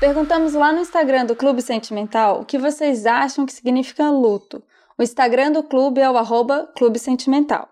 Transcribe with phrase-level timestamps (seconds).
[0.00, 4.62] Perguntamos lá no Instagram do Clube Sentimental o que vocês acham que significa luto.
[4.98, 6.16] O Instagram do clube é o
[6.74, 7.68] Clube Sentimental.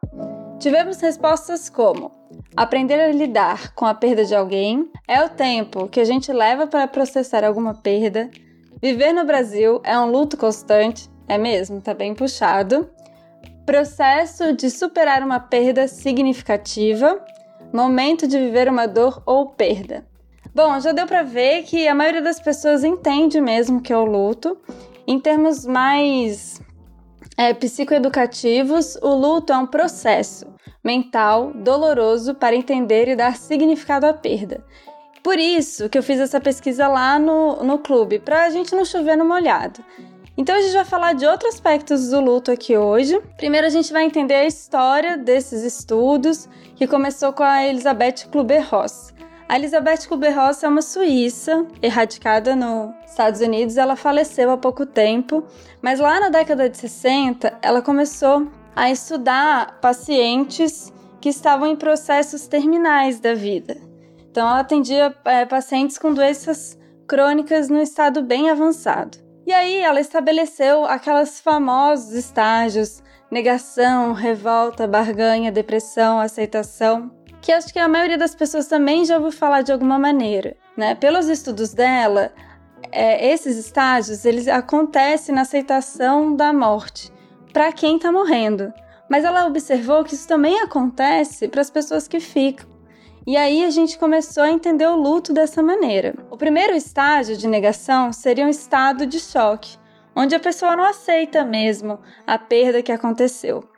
[0.60, 2.12] Tivemos respostas como
[2.56, 6.66] aprender a lidar com a perda de alguém, é o tempo que a gente leva
[6.66, 8.30] para processar alguma perda,
[8.80, 12.88] viver no Brasil é um luto constante, é mesmo, tá bem puxado,
[13.66, 17.20] processo de superar uma perda significativa,
[17.72, 20.06] momento de viver uma dor ou perda.
[20.54, 24.04] Bom, já deu para ver que a maioria das pessoas entende mesmo que é o
[24.04, 24.56] luto.
[25.06, 26.62] Em termos mais
[27.36, 30.46] é, psicoeducativos, o luto é um processo
[30.82, 34.64] mental doloroso para entender e dar significado à perda.
[35.22, 38.84] Por isso que eu fiz essa pesquisa lá no, no clube, para a gente não
[38.84, 39.84] chover no molhado.
[40.36, 43.18] Então a gente vai falar de outros aspectos do luto aqui hoje.
[43.38, 49.14] Primeiro a gente vai entender a história desses estudos, que começou com a Elizabeth Kluber-Ross.
[49.48, 53.76] A Elizabeth Kubler-Ross é uma suíça, erradicada nos Estados Unidos.
[53.76, 55.44] Ela faleceu há pouco tempo,
[55.80, 62.48] mas lá na década de 60, ela começou a estudar pacientes que estavam em processos
[62.48, 63.76] terminais da vida.
[64.28, 69.25] Então, ela atendia é, pacientes com doenças crônicas no estado bem avançado.
[69.46, 77.10] E aí, ela estabeleceu aquelas famosos estágios: negação, revolta, barganha, depressão, aceitação
[77.46, 80.96] que acho que a maioria das pessoas também já ouviu falar de alguma maneira, né?
[80.96, 82.32] Pelos estudos dela,
[82.90, 87.12] é, esses estágios eles acontecem na aceitação da morte
[87.52, 88.72] para quem está morrendo,
[89.08, 92.68] mas ela observou que isso também acontece para as pessoas que ficam.
[93.26, 96.14] E aí a gente começou a entender o luto dessa maneira.
[96.30, 99.76] O primeiro estágio de negação seria um estado de choque,
[100.14, 103.68] onde a pessoa não aceita mesmo a perda que aconteceu.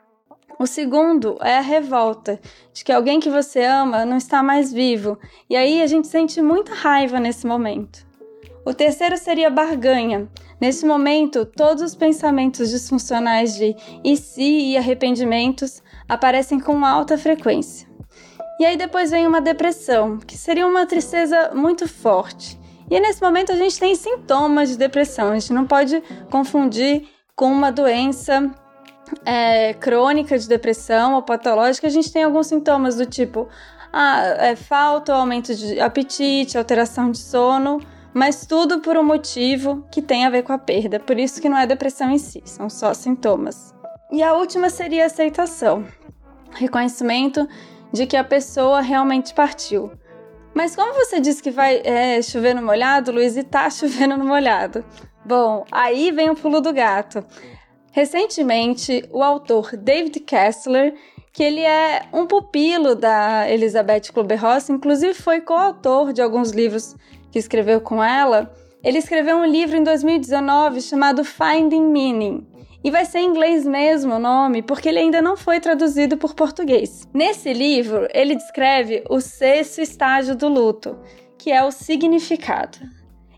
[0.59, 2.39] O segundo é a revolta,
[2.71, 5.17] de que alguém que você ama não está mais vivo,
[5.49, 8.05] e aí a gente sente muita raiva nesse momento.
[8.63, 10.29] O terceiro seria barganha.
[10.61, 17.88] Nesse momento, todos os pensamentos disfuncionais de e se e arrependimentos aparecem com alta frequência.
[18.59, 22.59] E aí depois vem uma depressão, que seria uma tristeza muito forte.
[22.91, 27.49] E nesse momento a gente tem sintomas de depressão, a gente não pode confundir com
[27.49, 28.51] uma doença
[29.25, 33.47] é, crônica de depressão ou patológica, a gente tem alguns sintomas do tipo
[33.93, 37.79] ah, é, falta aumento de apetite, alteração de sono,
[38.13, 40.99] mas tudo por um motivo que tem a ver com a perda.
[40.99, 43.73] Por isso que não é depressão em si, são só sintomas.
[44.11, 45.85] E a última seria a aceitação,
[46.55, 47.47] reconhecimento
[47.91, 49.91] de que a pessoa realmente partiu.
[50.53, 54.25] Mas como você disse que vai é, chover no molhado, Luiz, e tá chovendo no
[54.25, 54.83] molhado?
[55.25, 57.23] Bom, aí vem o pulo do gato.
[57.91, 60.93] Recentemente, o autor David Kessler,
[61.31, 66.95] que ele é um pupilo da Elizabeth Kubler-Ross, inclusive foi coautor de alguns livros
[67.31, 68.51] que escreveu com ela,
[68.83, 72.47] ele escreveu um livro em 2019 chamado Finding Meaning.
[72.83, 76.33] E vai ser em inglês mesmo o nome, porque ele ainda não foi traduzido por
[76.33, 77.07] português.
[77.13, 80.97] Nesse livro, ele descreve o sexto estágio do luto,
[81.37, 82.77] que é o significado.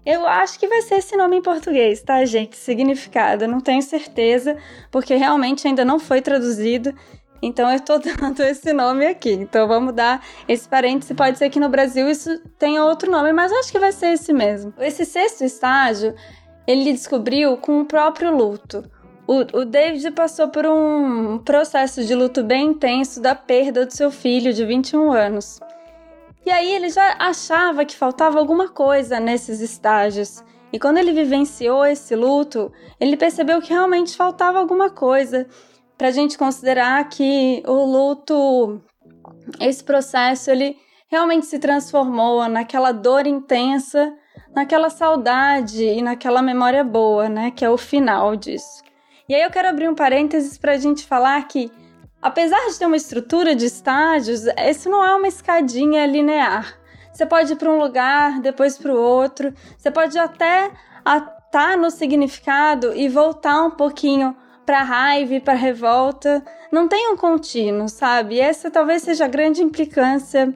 [0.06, 2.56] Eu acho que vai ser esse nome em português, tá, gente?
[2.56, 3.48] Significado.
[3.48, 4.58] Não tenho certeza,
[4.92, 6.94] porque realmente ainda não foi traduzido.
[7.42, 9.32] Então eu tô dando esse nome aqui.
[9.32, 11.14] Então vamos dar esse parêntese.
[11.14, 14.34] Pode ser que no Brasil isso tenha outro nome, mas acho que vai ser esse
[14.34, 14.74] mesmo.
[14.80, 16.16] Esse sexto estágio
[16.68, 18.84] ele descobriu com o próprio luto.
[19.28, 24.12] O, o David passou por um processo de luto bem intenso da perda do seu
[24.12, 25.60] filho de 21 anos.
[26.46, 30.44] E aí ele já achava que faltava alguma coisa nesses estágios.
[30.74, 35.48] E quando ele vivenciou esse luto, ele percebeu que realmente faltava alguma coisa
[35.98, 38.82] para a gente considerar que o luto,
[39.60, 40.76] esse processo, ele
[41.08, 44.12] realmente se transformou naquela dor intensa,
[44.56, 47.52] naquela saudade e naquela memória boa, né?
[47.52, 48.82] Que é o final disso.
[49.32, 51.72] E aí eu quero abrir um parênteses para a gente falar que
[52.22, 56.78] Apesar de ter uma estrutura de estágios, isso não é uma escadinha linear.
[57.12, 59.52] Você pode ir para um lugar, depois para o outro.
[59.76, 60.66] Você pode até
[61.00, 64.36] estar tá no significado e voltar um pouquinho
[64.66, 66.44] para raiva e para revolta.
[66.72, 68.36] Não tem um contínuo, sabe?
[68.36, 70.54] E essa talvez seja a grande implicância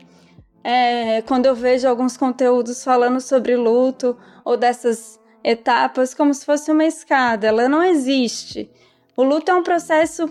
[0.63, 6.71] é, quando eu vejo alguns conteúdos falando sobre luto ou dessas etapas como se fosse
[6.71, 7.47] uma escada.
[7.47, 8.69] Ela não existe.
[9.15, 10.27] O luto é um processo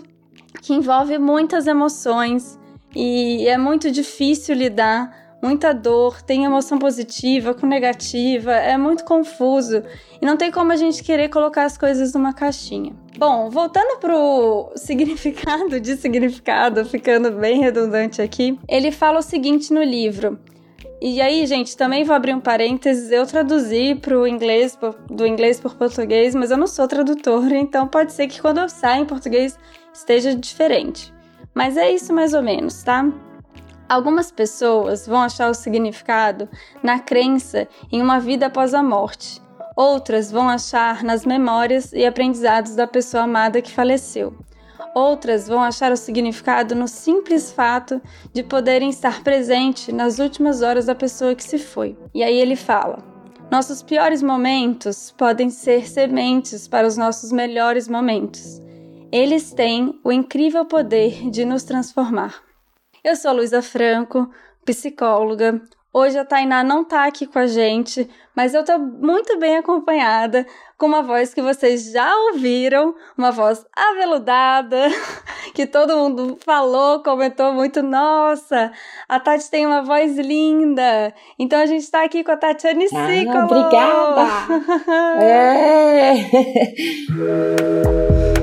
[0.61, 2.59] que envolve muitas emoções
[2.93, 9.83] e é muito difícil lidar muita dor, tem emoção positiva com negativa, é muito confuso
[10.19, 12.93] e não tem como a gente querer colocar as coisas numa caixinha.
[13.15, 19.83] Bom, voltando pro significado de significado, ficando bem redundante aqui, ele fala o seguinte no
[19.83, 20.39] livro:
[21.01, 23.11] e aí, gente, também vou abrir um parênteses.
[23.11, 24.77] Eu traduzi pro inglês,
[25.09, 28.69] do inglês por português, mas eu não sou tradutora, então pode ser que quando eu
[28.69, 29.57] sair em português
[29.93, 31.13] esteja diferente.
[31.53, 33.05] Mas é isso mais ou menos, tá?
[33.87, 36.49] Algumas pessoas vão achar o significado
[36.81, 39.41] na crença em uma vida após a morte.
[39.75, 44.33] Outras vão achar nas memórias e aprendizados da pessoa amada que faleceu.
[44.95, 48.01] Outras vão achar o significado no simples fato
[48.31, 51.97] de poderem estar presente nas últimas horas da pessoa que se foi.
[52.13, 53.03] E aí ele fala:
[53.51, 58.61] Nossos piores momentos podem ser sementes para os nossos melhores momentos.
[59.11, 62.41] Eles têm o incrível poder de nos transformar.
[63.03, 64.31] Eu sou Luísa Franco,
[64.63, 65.61] psicóloga,
[65.97, 70.45] Hoje a Tainá não tá aqui com a gente, mas eu tô muito bem acompanhada
[70.77, 74.89] com uma voz que vocês já ouviram, uma voz aveludada,
[75.55, 77.81] que todo mundo falou, comentou muito.
[77.81, 78.73] Nossa,
[79.07, 81.13] a Tati tem uma voz linda.
[81.39, 83.45] Então a gente tá aqui com a Tatiane ah, Cicolo.
[83.45, 84.27] Obrigada!
[85.23, 86.15] é.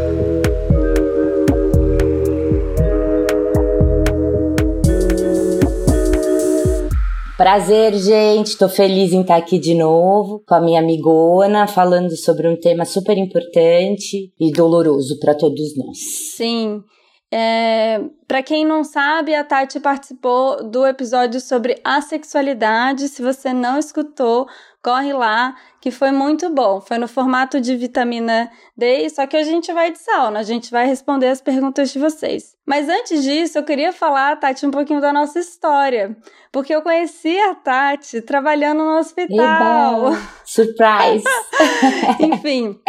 [7.43, 8.57] Prazer, gente.
[8.57, 12.85] Tô feliz em estar aqui de novo com a minha amigona, falando sobre um tema
[12.85, 15.99] super importante e doloroso para todos nós.
[16.37, 16.85] Sim.
[17.33, 23.09] É, para quem não sabe, a Tati participou do episódio sobre assexualidade.
[23.09, 24.47] Se você não escutou,
[24.83, 26.81] corre lá, que foi muito bom.
[26.81, 30.71] Foi no formato de vitamina D, só que a gente vai de sauna, a gente
[30.71, 32.57] vai responder as perguntas de vocês.
[32.67, 36.17] Mas antes disso, eu queria falar, Tati, um pouquinho da nossa história,
[36.51, 40.09] porque eu conheci a Tati trabalhando no hospital.
[40.09, 41.25] Eba, surprise!
[42.19, 42.81] Enfim,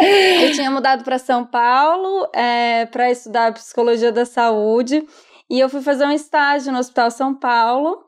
[0.42, 5.06] eu tinha mudado para São Paulo é, para estudar psicologia da saúde.
[5.48, 8.03] E eu fui fazer um estágio no Hospital São Paulo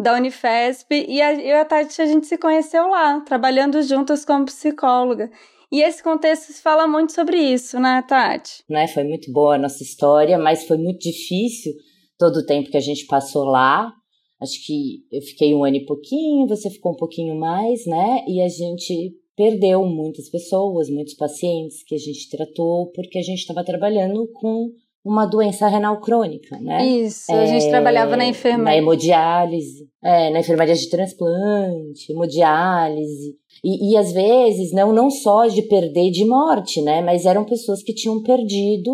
[0.00, 4.24] da Unifesp e a, eu e a Tati a gente se conheceu lá, trabalhando juntas
[4.24, 5.30] como psicóloga.
[5.70, 8.64] E esse contexto fala muito sobre isso, né, Tati?
[8.68, 11.72] Né, foi muito boa a nossa história, mas foi muito difícil
[12.18, 13.92] todo o tempo que a gente passou lá.
[14.40, 18.24] Acho que eu fiquei um ano e pouquinho, você ficou um pouquinho mais, né?
[18.26, 23.40] E a gente perdeu muitas pessoas, muitos pacientes que a gente tratou, porque a gente
[23.40, 24.70] estava trabalhando com
[25.04, 26.86] uma doença renal crônica, né?
[26.86, 28.64] Isso, é, a gente é, trabalhava na enfermaria.
[28.64, 33.34] Na hemodiálise, é, na enfermaria de transplante, hemodiálise.
[33.64, 37.00] E, e às vezes, não, não só de perder de morte, né?
[37.00, 38.92] Mas eram pessoas que tinham perdido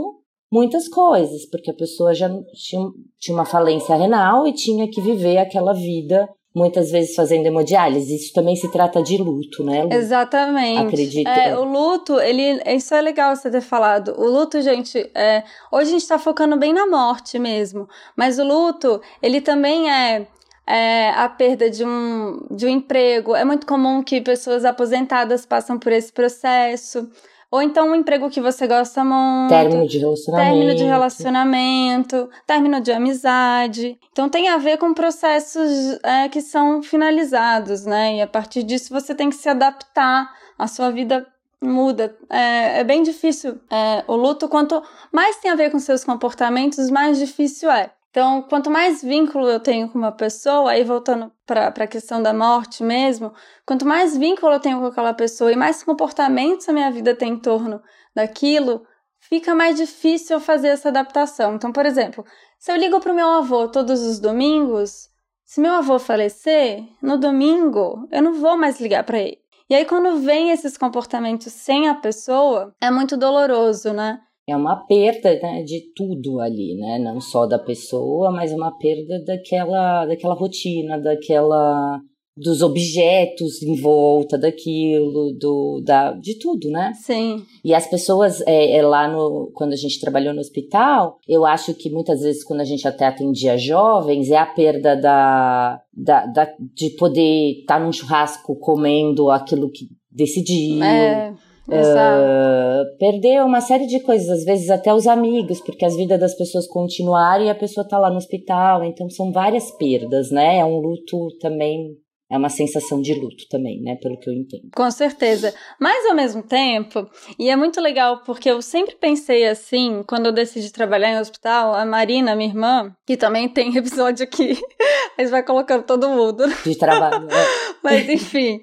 [0.51, 2.89] muitas coisas, porque a pessoa já tinha,
[3.19, 8.17] tinha uma falência renal e tinha que viver aquela vida muitas vezes fazendo hemodiálise.
[8.17, 9.83] Isso também se trata de luto, né?
[9.83, 9.93] Lu?
[9.93, 10.87] Exatamente.
[10.87, 11.29] Acredito.
[11.29, 14.15] É, o luto, ele, isso é legal você ter falado.
[14.17, 17.87] O luto, gente, é, hoje a gente está focando bem na morte mesmo,
[18.17, 20.27] mas o luto, ele também é
[20.67, 23.37] é, a perda de um, de um emprego.
[23.37, 27.09] É muito comum que pessoas aposentadas passam por esse processo.
[27.57, 29.49] Ou então um emprego que você gosta muito.
[29.49, 30.51] Término de relacionamento.
[30.51, 33.99] Término de relacionamento, término de amizade.
[34.13, 38.17] Então tem a ver com processos é, que são finalizados, né?
[38.17, 40.31] E a partir disso você tem que se adaptar.
[40.59, 41.27] A sua vida
[41.63, 42.15] muda.
[42.29, 43.59] É, é bem difícil.
[43.71, 47.91] É, o luto, quanto mais tem a ver com seus comportamentos, mais difícil é.
[48.17, 52.33] Então, quanto mais vínculo eu tenho com uma pessoa, aí voltando para a questão da
[52.33, 53.31] morte mesmo,
[53.67, 57.35] quanto mais vínculo eu tenho com aquela pessoa e mais comportamentos a minha vida tem
[57.35, 57.79] em torno
[58.15, 58.87] daquilo,
[59.21, 61.57] fica mais difícil eu fazer essa adaptação.
[61.57, 62.25] Então, por exemplo,
[62.59, 65.11] se eu ligo para o meu avô todos os domingos,
[65.45, 69.43] se meu avô falecer, no domingo eu não vou mais ligar para ele.
[69.69, 74.23] E aí, quando vem esses comportamentos sem a pessoa, é muito doloroso, né?
[74.47, 76.99] É uma perda né, de tudo ali, né?
[76.99, 82.01] Não só da pessoa, mas uma perda daquela, daquela rotina, daquela
[82.37, 86.93] dos objetos em volta daquilo, do, da, de tudo, né?
[86.95, 87.43] Sim.
[87.65, 91.73] E as pessoas é, é, lá no quando a gente trabalhou no hospital, eu acho
[91.73, 96.55] que muitas vezes quando a gente até atendia jovens é a perda da, da, da
[96.75, 100.83] de poder estar tá num churrasco comendo aquilo que decidiu.
[100.83, 101.35] É.
[101.69, 106.37] Uh, perder uma série de coisas, às vezes até os amigos, porque as vidas das
[106.37, 110.59] pessoas continuaram e a pessoa tá lá no hospital, então são várias perdas, né?
[110.59, 111.97] É um luto também
[112.29, 113.97] é uma sensação de luto também, né?
[114.03, 114.69] Pelo que eu entendo.
[114.75, 115.55] Com certeza.
[115.81, 117.09] Mas ao mesmo tempo,
[117.39, 121.73] e é muito legal porque eu sempre pensei assim, quando eu decidi trabalhar em hospital,
[121.73, 124.59] a Marina, minha irmã, que também tem episódio aqui,
[125.17, 126.45] mas vai colocando todo mundo.
[126.65, 127.29] De trabalho.
[127.31, 127.47] É.
[127.83, 128.61] mas enfim,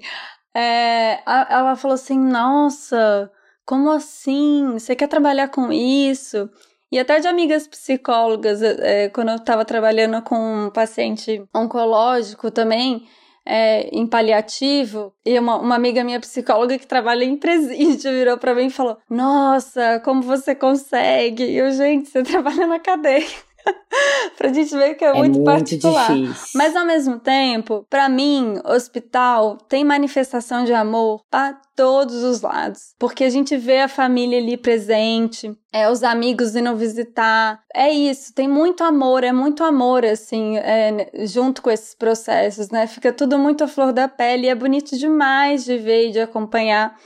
[0.54, 3.30] é, ela falou assim: nossa,
[3.66, 4.72] como assim?
[4.74, 6.48] Você quer trabalhar com isso?
[6.92, 13.08] E até de amigas psicólogas, é, quando eu estava trabalhando com um paciente oncológico também,
[13.44, 18.54] é, em paliativo, e uma, uma amiga minha psicóloga que trabalha em presídio virou para
[18.54, 21.44] mim e falou: Nossa, como você consegue?
[21.44, 23.26] E eu, gente, você trabalha na cadeia.
[24.36, 26.14] pra gente ver que é, é muito, muito particular.
[26.14, 26.48] Difícil.
[26.54, 32.94] Mas ao mesmo tempo, para mim, hospital tem manifestação de amor para todos os lados,
[32.98, 38.32] porque a gente vê a família ali presente, é os amigos indo visitar, é isso.
[38.32, 42.86] Tem muito amor, é muito amor assim, é, junto com esses processos, né?
[42.86, 46.20] Fica tudo muito à flor da pele e é bonito demais de ver e de
[46.20, 46.96] acompanhar.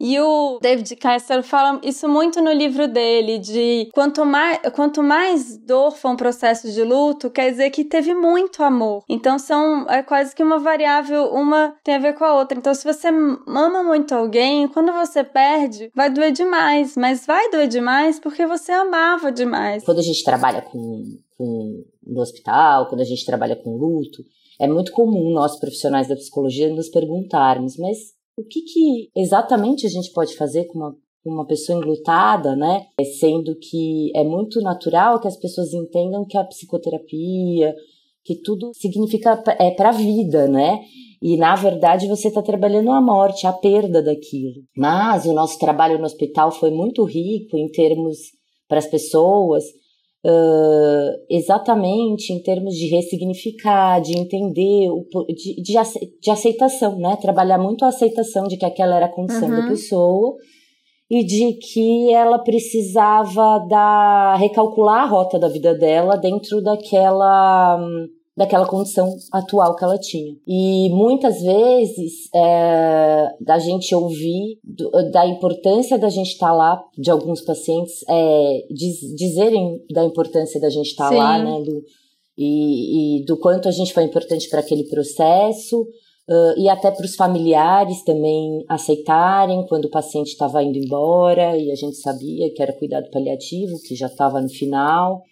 [0.00, 5.58] E o David Kessler fala isso muito no livro dele, de quanto mais, quanto mais
[5.58, 9.04] dor for um processo de luto, quer dizer que teve muito amor.
[9.06, 12.56] Então são é quase que uma variável, uma tem a ver com a outra.
[12.56, 17.68] Então se você ama muito alguém, quando você perde, vai doer demais, mas vai doer
[17.68, 19.84] demais porque você amava demais.
[19.84, 21.04] Quando a gente trabalha com,
[21.36, 24.22] com no hospital, quando a gente trabalha com luto,
[24.58, 27.98] é muito comum nós profissionais da psicologia nos perguntarmos, mas
[28.36, 32.86] o que, que exatamente a gente pode fazer com uma, uma pessoa enlutada, né?
[33.18, 37.74] Sendo que é muito natural que as pessoas entendam que a psicoterapia,
[38.24, 40.80] que tudo significa é para a vida, né?
[41.22, 44.62] E na verdade você está trabalhando a morte, a perda daquilo.
[44.76, 48.18] Mas o nosso trabalho no hospital foi muito rico em termos
[48.66, 49.64] para as pessoas
[50.22, 55.72] Uh, exatamente em termos de ressignificar, de entender, o, de, de,
[56.20, 57.16] de, aceitação, né?
[57.16, 59.62] Trabalhar muito a aceitação de que aquela era a condição uhum.
[59.62, 60.36] da pessoa
[61.10, 67.80] e de que ela precisava da, recalcular a rota da vida dela dentro daquela
[68.36, 70.34] daquela condição atual que ela tinha.
[70.46, 76.82] E muitas vezes é, da gente ouvir do, da importância da gente estar tá lá,
[76.96, 81.62] de alguns pacientes é, diz, dizerem da importância da gente estar tá lá, né?
[81.62, 81.82] Do,
[82.38, 85.86] e, e, do quanto a gente foi importante para aquele processo.
[86.28, 91.72] Uh, e até para os familiares também aceitarem quando o paciente estava indo embora e
[91.72, 95.24] a gente sabia que era cuidado paliativo, que já estava no final.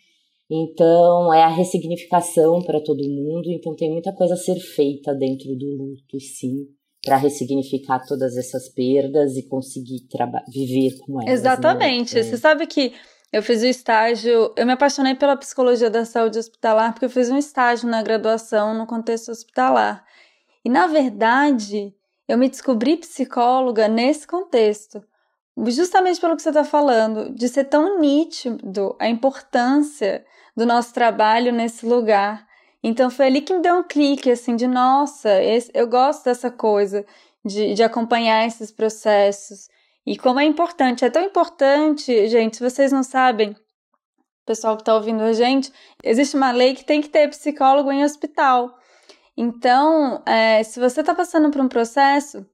[0.51, 3.51] Então, é a ressignificação para todo mundo.
[3.51, 6.67] Então, tem muita coisa a ser feita dentro do luto, sim,
[7.05, 10.07] para ressignificar todas essas perdas e conseguir
[10.49, 11.27] viver com elas.
[11.27, 11.33] Né?
[11.33, 12.15] Exatamente.
[12.15, 12.23] Né?
[12.23, 12.95] Você sabe que
[13.31, 17.29] eu fiz o estágio, eu me apaixonei pela psicologia da saúde hospitalar porque eu fiz
[17.29, 20.03] um estágio na graduação no contexto hospitalar.
[20.65, 21.95] E, na verdade,
[22.27, 25.03] eu me descobri psicóloga nesse contexto.
[25.67, 30.25] Justamente pelo que você está falando, de ser tão nítido a importância
[30.59, 32.45] do nosso trabalho nesse lugar.
[32.83, 36.51] Então foi ali que me deu um clique, assim, de nossa, esse, eu gosto dessa
[36.51, 37.07] coisa,
[37.45, 39.69] de, de acompanhar esses processos.
[40.05, 43.55] E como é importante, é tão importante, gente, se vocês não sabem,
[44.45, 45.73] pessoal que está ouvindo a gente,
[46.03, 48.77] existe uma lei que tem que ter psicólogo em hospital.
[49.37, 52.45] Então, é, se você está passando por um processo,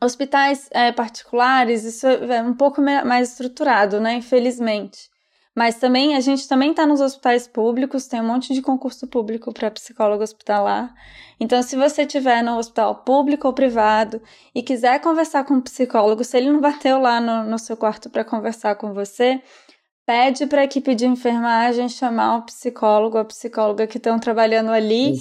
[0.00, 4.14] hospitais é, particulares, isso é um pouco mais estruturado, né?
[4.14, 5.11] Infelizmente.
[5.54, 9.52] Mas também a gente também está nos hospitais públicos, tem um monte de concurso público
[9.52, 10.94] para psicólogo hospitalar.
[11.38, 14.22] Então, se você estiver no hospital público ou privado
[14.54, 18.08] e quiser conversar com um psicólogo, se ele não bateu lá no, no seu quarto
[18.08, 19.42] para conversar com você,
[20.06, 25.14] pede para a equipe de enfermagem chamar o psicólogo, a psicóloga que estão trabalhando ali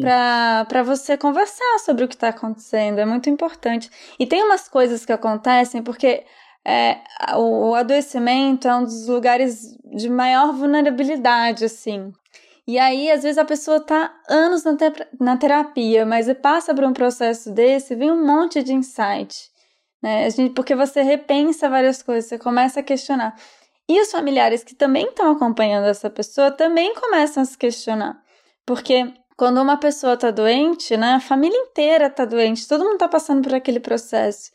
[0.00, 2.98] para você conversar sobre o que está acontecendo.
[2.98, 3.90] É muito importante.
[4.18, 6.24] E tem umas coisas que acontecem porque
[6.66, 6.98] é,
[7.36, 12.12] o, o adoecimento é um dos lugares de maior vulnerabilidade, assim.
[12.66, 16.82] E aí, às vezes, a pessoa tá anos na, te na terapia, mas passa por
[16.82, 19.48] um processo desse, vem um monte de insight.
[20.02, 20.28] Né?
[20.30, 23.36] Gente, porque você repensa várias coisas, você começa a questionar.
[23.88, 28.20] E os familiares que também estão acompanhando essa pessoa também começam a se questionar.
[28.66, 33.06] Porque quando uma pessoa está doente, né, a família inteira está doente, todo mundo está
[33.06, 34.50] passando por aquele processo.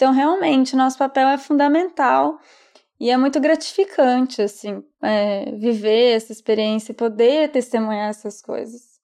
[0.00, 2.38] Então, realmente, nosso papel é fundamental
[2.98, 8.98] e é muito gratificante, assim, é, viver essa experiência e poder testemunhar essas coisas.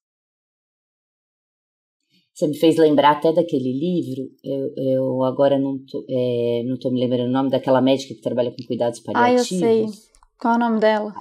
[2.33, 6.91] Você me fez lembrar até daquele livro, eu, eu agora não tô, é, não tô
[6.91, 9.63] me lembrando o nome daquela médica que trabalha com cuidados paliativos.
[9.63, 10.09] Ah, eu sei.
[10.41, 11.13] Qual é o nome dela?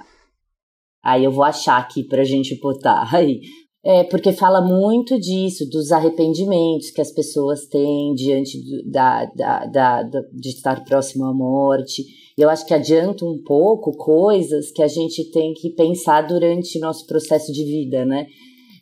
[1.04, 3.14] Aí eu vou achar aqui pra gente botar.
[3.14, 3.42] Aí,
[3.88, 9.64] É, porque fala muito disso, dos arrependimentos que as pessoas têm diante do, da, da,
[9.64, 10.02] da,
[10.32, 12.04] de estar próximo à morte.
[12.36, 17.06] Eu acho que adianta um pouco coisas que a gente tem que pensar durante nosso
[17.06, 18.26] processo de vida, né?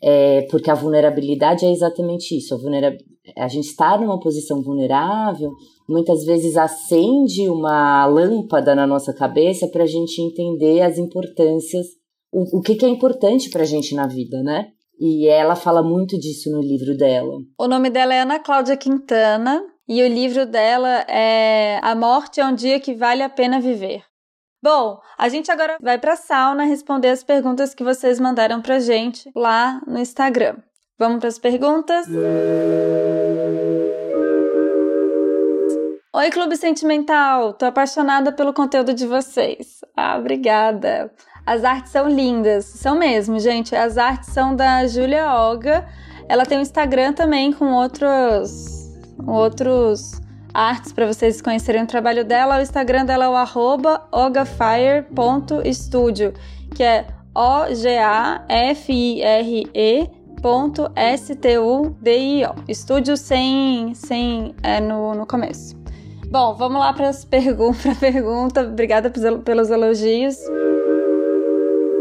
[0.03, 2.55] É, porque a vulnerabilidade é exatamente isso.
[2.55, 2.97] A, vulnera
[3.37, 5.51] a gente estar numa posição vulnerável
[5.87, 11.89] muitas vezes acende uma lâmpada na nossa cabeça para a gente entender as importâncias,
[12.33, 14.71] o, o que, que é importante para a gente na vida, né?
[14.99, 17.35] E ela fala muito disso no livro dela.
[17.59, 22.47] O nome dela é Ana Cláudia Quintana e o livro dela é A Morte é
[22.47, 24.03] um Dia que Vale a Pena Viver.
[24.63, 28.79] Bom, a gente agora vai para a sauna responder as perguntas que vocês mandaram para
[28.79, 30.57] gente lá no Instagram.
[30.99, 32.07] Vamos para as perguntas?
[36.15, 37.53] Oi, Clube Sentimental!
[37.53, 39.81] Tô apaixonada pelo conteúdo de vocês.
[39.97, 41.13] Ah, obrigada!
[41.47, 43.77] As artes são lindas, são mesmo, gente.
[43.77, 45.87] As artes são da Julia Olga.
[46.29, 48.91] Ela tem um Instagram também com outros
[49.27, 50.21] outros
[50.53, 52.59] artes para vocês conhecerem o trabalho dela.
[52.59, 53.35] O Instagram dela é o
[54.13, 55.05] ogafire.studio,
[56.75, 58.45] que é O-G-A-F-I-R-E
[60.45, 62.55] ponto S-T-U-D-I-O.
[62.69, 65.75] Estúdio sem, sem é, no, no começo.
[66.31, 67.09] Bom, vamos lá para
[67.91, 68.61] a pergunta.
[68.61, 70.37] Obrigada pelos elogios.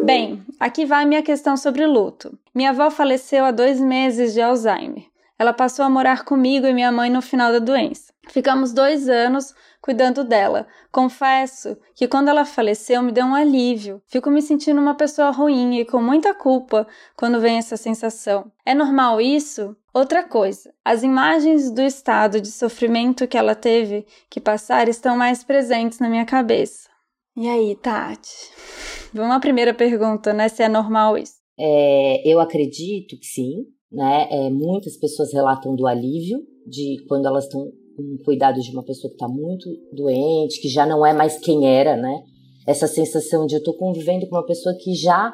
[0.03, 2.37] Bem, aqui vai minha questão sobre luto.
[2.53, 5.05] Minha avó faleceu há dois meses de Alzheimer.
[5.39, 8.13] Ela passou a morar comigo e minha mãe no final da doença.
[8.27, 10.67] Ficamos dois anos cuidando dela.
[10.91, 14.01] Confesso que quando ela faleceu me deu um alívio.
[14.05, 18.51] Fico me sentindo uma pessoa ruim e com muita culpa quando vem essa sensação.
[18.65, 19.73] É normal isso?
[19.93, 25.45] Outra coisa, as imagens do estado de sofrimento que ela teve que passar estão mais
[25.45, 26.92] presentes na minha cabeça.
[27.35, 28.29] E aí, Tati?
[29.11, 30.47] Vamos à primeira pergunta, né?
[30.49, 31.33] Se é normal isso.
[31.57, 34.27] É, eu acredito que sim, né?
[34.29, 39.09] É, muitas pessoas relatam do alívio de quando elas estão com cuidado de uma pessoa
[39.09, 42.23] que está muito doente, que já não é mais quem era, né?
[42.67, 45.33] Essa sensação de eu estou convivendo com uma pessoa que já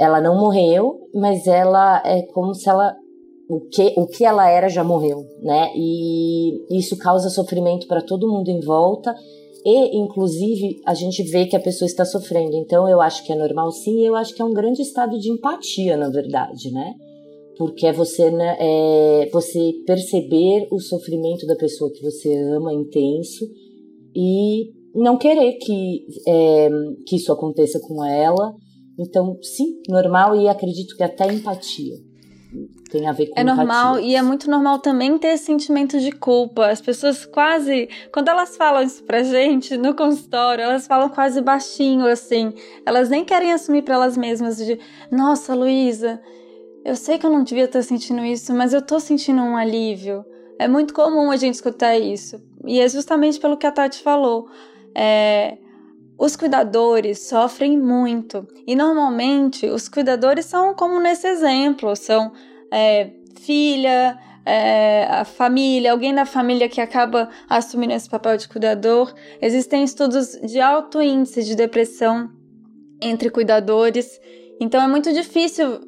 [0.00, 2.96] ela não morreu, mas ela é como se ela
[3.48, 5.70] o que o que ela era já morreu, né?
[5.76, 9.14] E isso causa sofrimento para todo mundo em volta
[9.64, 12.56] e, inclusive, a gente vê que a pessoa está sofrendo.
[12.56, 15.30] Então, eu acho que é normal sim, eu acho que é um grande estado de
[15.30, 16.94] empatia, na verdade, né?
[17.56, 23.46] Porque é você, né, é você perceber o sofrimento da pessoa que você ama intenso
[24.14, 26.70] e não querer que, é,
[27.06, 28.54] que isso aconteça com ela.
[28.98, 32.11] Então, sim, normal e acredito que até empatia
[32.92, 36.66] tem a ver com É normal e é muito normal também ter sentimento de culpa.
[36.66, 42.06] As pessoas quase, quando elas falam isso pra gente no consultório, elas falam quase baixinho
[42.06, 42.52] assim.
[42.84, 44.78] Elas nem querem assumir para elas mesmas de,
[45.10, 46.20] nossa, Luísa,
[46.84, 50.22] eu sei que eu não devia estar sentindo isso, mas eu tô sentindo um alívio.
[50.58, 52.42] É muito comum a gente escutar isso.
[52.66, 54.48] E é justamente pelo que a Tati falou.
[54.94, 55.56] É,
[56.18, 58.46] os cuidadores sofrem muito.
[58.66, 62.32] E normalmente os cuidadores são como nesse exemplo: são
[62.72, 69.14] é, filha, é, a família, alguém da família que acaba assumindo esse papel de cuidador.
[69.40, 72.30] Existem estudos de alto índice de depressão
[73.00, 74.20] entre cuidadores.
[74.58, 75.80] Então é muito difícil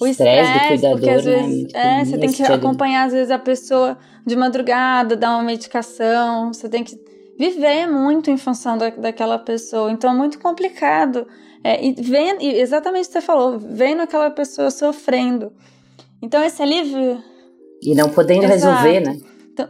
[0.00, 2.00] o estresse, porque às né, vezes né?
[2.00, 6.68] é, você tem que acompanhar às vezes a pessoa de madrugada, dar uma medicação, você
[6.68, 6.98] tem que
[7.38, 9.90] viver muito em função da, daquela pessoa.
[9.92, 11.26] Então é muito complicado.
[11.64, 15.52] É, e vendo, exatamente o que você falou, vendo aquela pessoa sofrendo.
[16.22, 17.22] Então esse alívio.
[17.82, 18.54] E não podendo Exato.
[18.54, 19.18] resolver, né?
[19.52, 19.68] Então...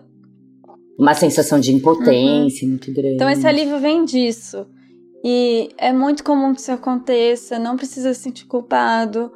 [0.99, 2.71] Uma sensação de impotência uhum.
[2.71, 3.15] muito grande.
[3.15, 4.67] Então esse alívio vem disso.
[5.25, 9.33] E é muito comum que isso aconteça, não precisa se sentir culpado.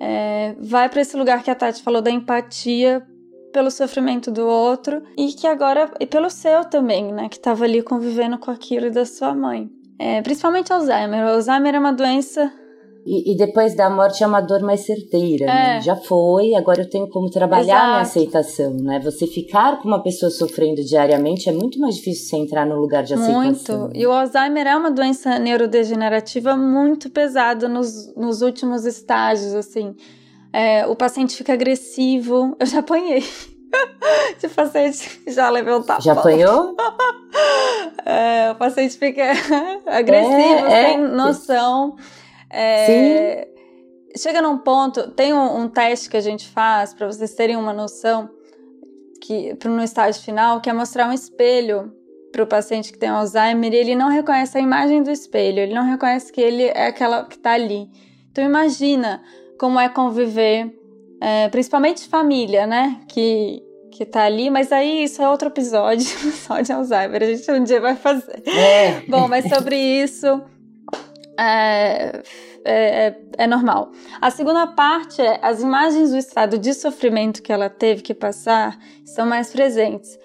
[0.00, 3.02] É, vai para esse lugar que a Tati falou da empatia
[3.52, 7.82] pelo sofrimento do outro e que agora e pelo seu também, né, que estava ali
[7.82, 9.68] convivendo com aquilo da sua mãe.
[9.98, 11.24] É, principalmente Alzheimer.
[11.24, 12.50] O Alzheimer é uma doença
[13.04, 15.52] e, e, depois da morte é uma dor mais certeira, né?
[15.52, 15.74] é.
[15.74, 15.80] né?
[15.80, 17.86] Já foi, agora eu tenho como trabalhar Exato.
[17.86, 19.00] minha aceitação, né?
[19.00, 23.02] Você ficar com uma pessoa sofrendo diariamente é muito mais difícil você entrar no lugar
[23.02, 23.80] de aceitação.
[23.80, 23.90] Muito.
[23.96, 29.94] E o Alzheimer é uma doença neurodegenerativa muito pesada nos, nos últimos estágios, assim.
[30.52, 32.56] É, o paciente fica agressivo.
[32.58, 33.24] Eu já apanhei.
[34.38, 35.50] de paciente já
[35.82, 36.00] tapa.
[36.00, 36.76] Já apanhou?
[38.04, 39.22] é, o paciente fica
[39.86, 41.08] agressivo, é, sem é.
[41.08, 41.96] noção.
[42.50, 43.50] É, Sim.
[44.16, 47.72] Chega num ponto, tem um, um teste que a gente faz para vocês terem uma
[47.72, 48.28] noção
[49.20, 51.92] que no estágio final, que é mostrar um espelho
[52.32, 55.74] para o paciente que tem Alzheimer e ele não reconhece a imagem do espelho, ele
[55.74, 57.88] não reconhece que ele é aquela que está ali.
[58.30, 59.22] Então imagina
[59.58, 60.72] como é conviver
[61.20, 63.00] é, principalmente família, né?
[63.08, 66.06] Que, que tá ali, mas aí isso é outro episódio
[66.46, 68.42] só de Alzheimer, a gente um dia vai fazer.
[68.46, 69.02] É.
[69.08, 70.42] Bom, mas sobre isso
[71.40, 72.22] é,
[72.64, 73.90] é, é, é, normal.
[74.20, 78.78] A segunda parte é as imagens do estado de sofrimento que ela teve que passar
[79.06, 80.18] são mais presentes.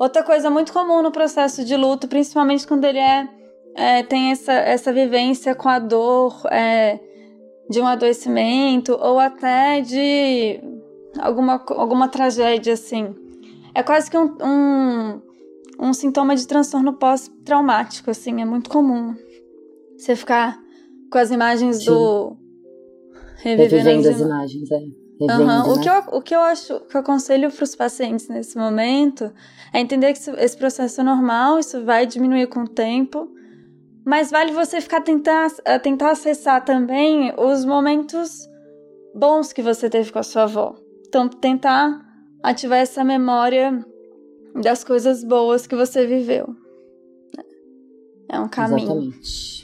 [0.00, 3.28] Outra coisa muito comum no processo de luto, principalmente quando ele é,
[3.74, 6.98] é tem essa, essa vivência com a dor é,
[7.68, 10.58] de um adoecimento ou até de
[11.20, 13.14] alguma, alguma tragédia assim.
[13.74, 15.22] É quase que um, um,
[15.78, 19.14] um sintoma de transtorno pós-traumático, assim, é muito comum.
[20.02, 20.60] Você ficar
[21.12, 21.84] com as imagens Sim.
[21.84, 22.36] do.
[23.36, 24.80] Revivendo, Revivendo as, imagens, é.
[25.20, 25.72] Revendo, uhum.
[25.72, 25.82] o, né?
[25.82, 29.32] que eu, o que eu acho que eu aconselho para os pacientes nesse momento
[29.72, 33.30] é entender que esse processo é normal, isso vai diminuir com o tempo,
[34.04, 35.48] mas vale você ficar tentar,
[35.80, 38.48] tentar acessar também os momentos
[39.14, 40.74] bons que você teve com a sua avó.
[41.06, 42.00] Então, tentar
[42.42, 43.86] ativar essa memória
[44.60, 46.56] das coisas boas que você viveu.
[48.28, 48.82] É um caminho.
[48.82, 49.61] Exatamente.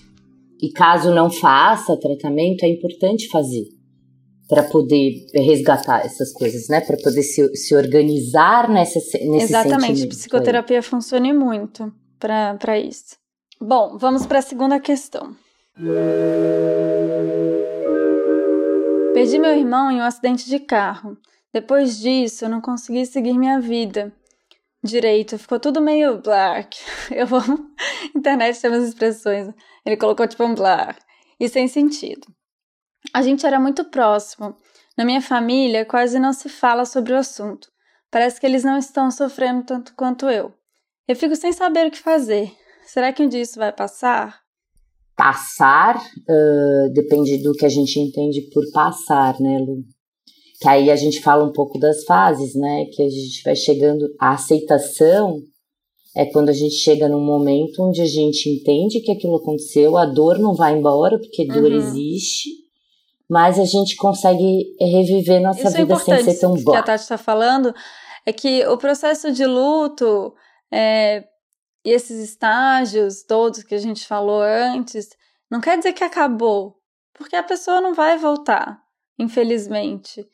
[0.60, 3.64] E caso não faça tratamento, é importante fazer
[4.48, 6.80] para poder resgatar essas coisas, né?
[6.80, 10.82] Para poder se, se organizar nessa, nesse Exatamente, psicoterapia aí.
[10.82, 13.16] funciona muito para isso.
[13.60, 15.36] Bom, vamos para a segunda questão.
[19.12, 21.16] Perdi meu irmão em um acidente de carro.
[21.52, 24.12] Depois disso, eu não consegui seguir minha vida
[24.82, 25.38] direito.
[25.38, 26.78] Ficou tudo meio black.
[27.10, 27.70] Eu amo.
[28.14, 29.52] Internet tem umas expressões.
[29.84, 31.00] Ele colocou tipo um black.
[31.38, 32.26] E sem sentido.
[33.12, 34.56] A gente era muito próximo.
[34.96, 37.68] Na minha família, quase não se fala sobre o assunto.
[38.10, 40.52] Parece que eles não estão sofrendo tanto quanto eu.
[41.06, 42.52] Eu fico sem saber o que fazer.
[42.84, 44.40] Será que um dia isso vai passar?
[45.14, 49.84] Passar uh, depende do que a gente entende por passar, né, Lu?
[50.60, 52.86] Que aí a gente fala um pouco das fases, né?
[52.92, 54.08] Que a gente vai chegando.
[54.20, 55.40] A aceitação
[56.16, 60.04] é quando a gente chega num momento onde a gente entende que aquilo aconteceu, a
[60.04, 61.78] dor não vai embora, porque dor uhum.
[61.78, 62.50] existe,
[63.30, 66.70] mas a gente consegue reviver nossa Isso é vida é sem ser tão boa.
[66.70, 67.72] O que a Tati está falando
[68.26, 70.34] é que o processo de luto
[70.72, 71.24] é,
[71.84, 75.08] e esses estágios todos que a gente falou antes,
[75.50, 76.76] não quer dizer que acabou,
[77.14, 78.78] porque a pessoa não vai voltar,
[79.18, 80.26] infelizmente.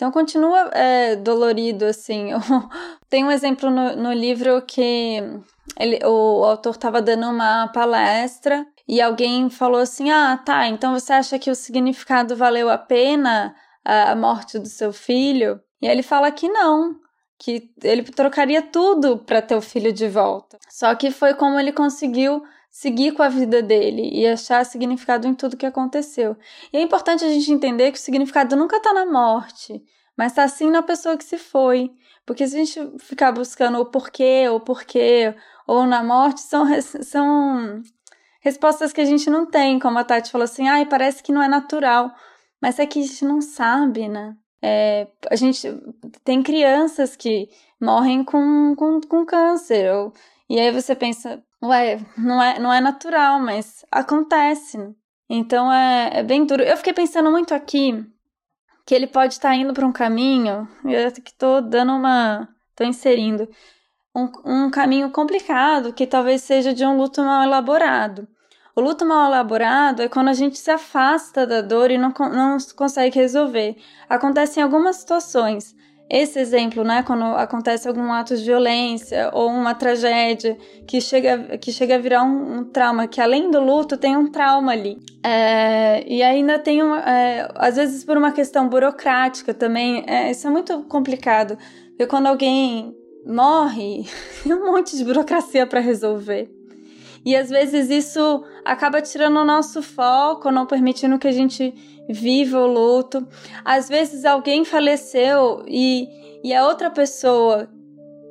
[0.00, 2.30] Então continua é, dolorido, assim.
[3.10, 5.22] Tem um exemplo no, no livro que
[5.78, 10.94] ele, o, o autor estava dando uma palestra e alguém falou assim: Ah, tá, então
[10.94, 15.60] você acha que o significado valeu a pena a, a morte do seu filho?
[15.82, 16.94] E ele fala que não,
[17.38, 20.56] que ele trocaria tudo para ter o filho de volta.
[20.70, 25.34] Só que foi como ele conseguiu seguir com a vida dele e achar significado em
[25.34, 26.36] tudo que aconteceu.
[26.72, 29.82] E é importante a gente entender que o significado nunca está na morte,
[30.16, 31.90] mas está sim na pessoa que se foi.
[32.24, 35.34] Porque se a gente ficar buscando o porquê, o porquê,
[35.66, 36.64] ou na morte, são,
[37.02, 37.82] são
[38.40, 41.42] respostas que a gente não tem, como a Tati falou assim, ai, parece que não
[41.42, 42.14] é natural.
[42.62, 44.36] Mas é que a gente não sabe, né?
[44.62, 45.66] É, a gente
[46.22, 47.48] tem crianças que
[47.80, 49.92] morrem com, com, com câncer.
[49.92, 50.12] Ou,
[50.48, 54.78] e aí você pensa, ué, não é, não é natural, mas acontece.
[55.28, 56.62] Então é, é bem duro.
[56.62, 58.04] Eu fiquei pensando muito aqui
[58.84, 62.48] que ele pode estar indo para um caminho, eu que estou dando uma.
[62.70, 63.48] estou inserindo.
[64.14, 68.26] Um, um caminho complicado que talvez seja de um luto mal elaborado.
[68.74, 72.56] O luto mal elaborado é quando a gente se afasta da dor e não, não
[72.74, 73.76] consegue resolver.
[74.08, 75.76] Acontece em algumas situações.
[76.10, 81.72] Esse exemplo, né, quando acontece algum ato de violência ou uma tragédia que chega, que
[81.72, 84.98] chega a virar um, um trauma, que além do luto tem um trauma ali.
[85.22, 90.48] É, e ainda tem, uma, é, às vezes por uma questão burocrática também, é, isso
[90.48, 91.56] é muito complicado,
[91.90, 92.92] porque quando alguém
[93.24, 94.04] morre,
[94.42, 96.59] tem um monte de burocracia para resolver.
[97.24, 101.74] E às vezes isso acaba tirando o nosso foco, não permitindo que a gente
[102.08, 103.26] viva o luto.
[103.64, 106.08] Às vezes alguém faleceu e,
[106.42, 107.68] e a outra pessoa.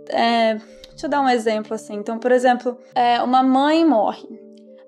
[0.09, 0.55] É,
[0.89, 1.95] deixa eu dar um exemplo assim.
[1.95, 4.27] Então, por exemplo, é, uma mãe morre.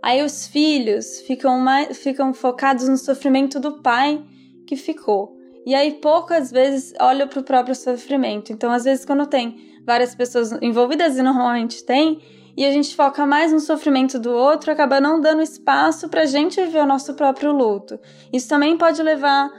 [0.01, 4.23] Aí os filhos ficam, mais, ficam focados no sofrimento do pai
[4.65, 5.37] que ficou.
[5.63, 8.51] E aí poucas vezes olham para o próprio sofrimento.
[8.51, 12.19] Então, às vezes, quando tem várias pessoas envolvidas, e normalmente tem,
[12.55, 16.25] e a gente foca mais no sofrimento do outro, acaba não dando espaço para a
[16.25, 17.99] gente viver o nosso próprio luto.
[18.31, 19.51] Isso também pode levar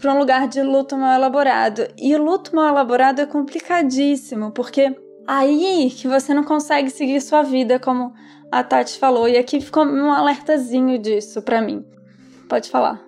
[0.00, 1.86] para um lugar de luto mal elaborado.
[1.98, 7.42] E o luto mal elaborado é complicadíssimo, porque aí que você não consegue seguir sua
[7.42, 8.12] vida, como
[8.50, 9.28] a Tati falou.
[9.28, 11.84] E aqui ficou um alertazinho disso para mim.
[12.48, 13.04] Pode falar.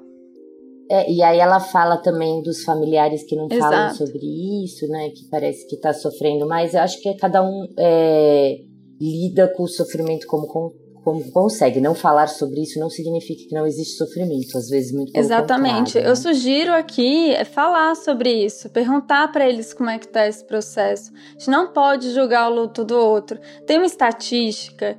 [0.90, 3.72] É, e aí ela fala também dos familiares que não Exato.
[3.72, 5.10] falam sobre isso, né?
[5.10, 6.72] Que parece que está sofrendo mais.
[6.72, 8.56] Eu acho que cada um é,
[9.00, 10.46] lida com o sofrimento como,
[11.02, 11.80] como consegue.
[11.80, 14.56] Não falar sobre isso não significa que não existe sofrimento.
[14.56, 15.98] Às vezes muito pelo Exatamente.
[15.98, 16.08] Né?
[16.08, 20.44] Eu sugiro aqui é falar sobre isso, perguntar para eles como é que está esse
[20.44, 21.12] processo.
[21.14, 23.38] A gente não pode julgar o luto do outro.
[23.66, 24.98] Tem uma estatística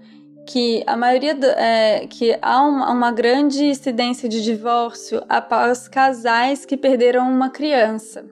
[0.50, 6.66] que a maioria do, é, que há uma, uma, grande incidência de divórcio após casais
[6.66, 8.26] que perderam uma criança.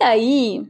[0.00, 0.62] E aí,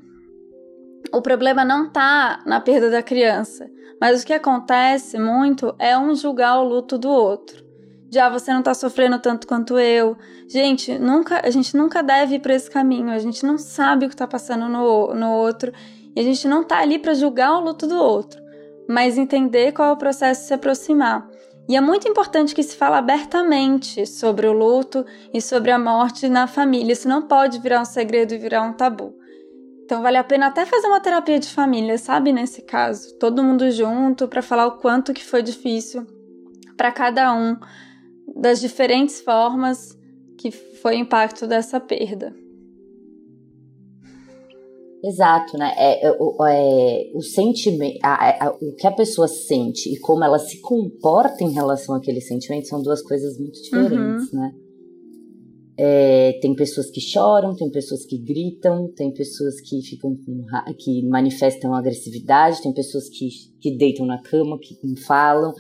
[1.12, 3.70] o problema não está na perda da criança,
[4.00, 7.64] mas o que acontece muito é um julgar o luto do outro.
[8.12, 10.16] Já você não está sofrendo tanto quanto eu.
[10.48, 13.10] Gente, nunca, a gente nunca deve ir para esse caminho.
[13.10, 15.72] A gente não sabe o que está passando no, no outro
[16.16, 18.40] e a gente não está ali para julgar o luto do outro
[18.90, 21.28] mas entender qual é o processo de se aproximar.
[21.68, 26.28] E é muito importante que se fale abertamente sobre o luto e sobre a morte
[26.28, 26.92] na família.
[26.92, 29.14] Isso não pode virar um segredo e virar um tabu.
[29.90, 33.68] Então vale a pena até fazer uma terapia de família, sabe, nesse caso, todo mundo
[33.72, 36.06] junto para falar o quanto que foi difícil
[36.76, 37.56] para cada um
[38.36, 39.98] das diferentes formas
[40.38, 42.32] que foi o impacto dessa perda.
[45.02, 45.74] Exato, né?
[45.76, 50.60] É, é, é o sentimento, a, o que a pessoa sente e como ela se
[50.60, 54.40] comporta em relação àquele sentimento são duas coisas muito diferentes, uhum.
[54.40, 54.54] né?
[55.82, 60.44] É, tem pessoas que choram, tem pessoas que gritam, tem pessoas que ficam com,
[60.76, 63.30] que manifestam agressividade, tem pessoas que,
[63.62, 65.54] que deitam na cama, que não falam,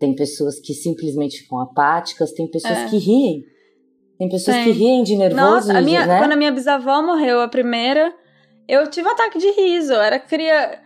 [0.00, 2.88] tem pessoas que simplesmente ficam apáticas, tem pessoas é.
[2.88, 3.44] que riem.
[4.18, 5.42] Tem pessoas que riem de nervoso.
[5.42, 6.18] Nossa, a minha, né?
[6.18, 8.10] quando a minha bisavó morreu, a primeira,
[8.66, 10.78] eu tive um ataque de riso, eu era criança.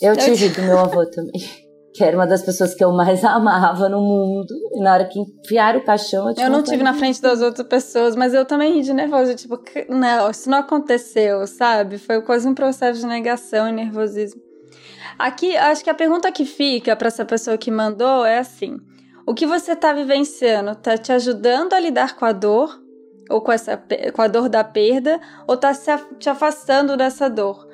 [0.00, 1.32] Eu tive do meu avô também.
[1.94, 4.54] Que era uma das pessoas que eu mais amava no mundo.
[4.72, 7.66] E na hora que enfiaram o caixão, eu Eu não tive na frente das outras
[7.66, 9.34] pessoas, mas eu também ri de nervoso.
[9.34, 11.98] Tipo, não, isso não aconteceu, sabe?
[11.98, 14.40] Foi quase um processo de negação e nervosismo.
[15.18, 18.78] Aqui, acho que a pergunta que fica para essa pessoa que mandou é assim:
[19.26, 22.80] o que você está vivenciando está te ajudando a lidar com a dor
[23.30, 23.80] ou com, essa,
[24.12, 25.72] com a dor da perda, ou está
[26.18, 27.64] te afastando dessa dor.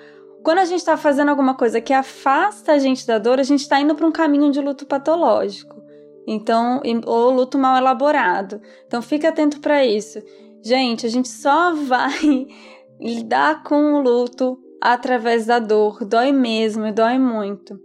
[0.46, 3.62] Quando a gente está fazendo alguma coisa que afasta a gente da dor, a gente
[3.62, 5.82] está indo para um caminho de luto patológico.
[6.24, 8.60] Então, ou luto mal elaborado.
[8.86, 10.22] Então, fica atento para isso.
[10.62, 12.46] Gente, a gente só vai
[13.00, 16.04] lidar com o luto através da dor.
[16.04, 17.76] Dói mesmo e dói muito.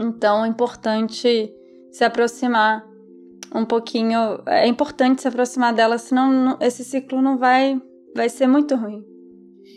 [0.00, 1.52] Então, é importante
[1.90, 2.86] se aproximar
[3.52, 4.40] um pouquinho.
[4.46, 7.82] É importante se aproximar dela, senão esse ciclo não vai,
[8.14, 9.04] vai ser muito ruim.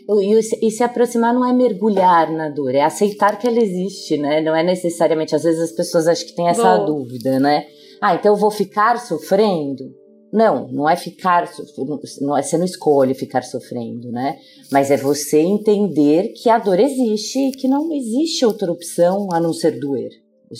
[0.06, 4.40] E, se aproximar não é mergulhar na dor, é aceitar que ela existe, né?
[4.40, 5.34] Não é necessariamente.
[5.34, 6.86] Às vezes as pessoas acham que tem essa Boa.
[6.86, 7.66] dúvida, né?
[8.00, 9.94] Ah, então eu vou ficar sofrendo?
[10.30, 11.48] Não, não é ficar,
[12.20, 14.36] não é, você não escolhe ficar sofrendo, né?
[14.70, 19.40] Mas é você entender que a dor existe e que não existe outra opção a
[19.40, 20.10] não ser doer